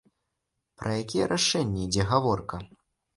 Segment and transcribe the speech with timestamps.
[0.79, 2.57] Пра якія рашэнні ідзе гаворка?